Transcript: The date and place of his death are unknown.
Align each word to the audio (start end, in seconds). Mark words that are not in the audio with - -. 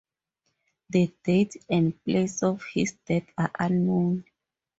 The 0.89 1.13
date 1.23 1.63
and 1.69 2.03
place 2.03 2.41
of 2.41 2.63
his 2.73 2.93
death 3.05 3.27
are 3.37 3.51
unknown. 3.59 4.25